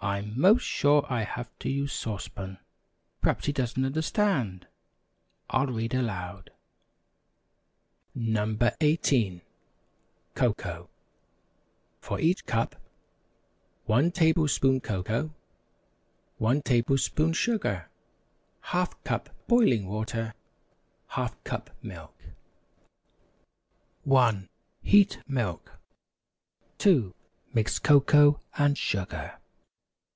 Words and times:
I'm 0.00 0.40
'most 0.40 0.62
sure 0.62 1.04
I 1.12 1.24
have 1.24 1.50
to 1.58 1.68
use 1.68 1.92
Sauce 1.92 2.28
Pan. 2.28 2.58
Perhaps 3.20 3.46
he 3.46 3.52
doesn't 3.52 3.84
understand. 3.84 4.68
I'll 5.50 5.66
read 5.66 5.92
aloud: 5.92 6.50
NO. 8.14 8.56
18. 8.80 9.42
COCOA. 10.36 10.86
For 12.00 12.20
each 12.20 12.46
cup: 12.46 12.76
1 13.86 14.12
tablespoon 14.12 14.80
cocoa 14.80 15.34
1 16.38 16.62
tablespoon 16.62 17.32
sugar 17.32 17.90
½ 18.66 18.94
cup 19.02 19.30
boiling 19.48 19.88
water 19.88 20.32
½ 21.10 21.34
cup 21.42 21.70
milk 21.82 22.14
1. 24.04 24.48
Heat 24.80 25.18
milk. 25.26 25.72
2. 26.78 27.12
Mix 27.52 27.80
cocoa 27.80 28.40
and 28.56 28.78
sugar. 28.78 29.34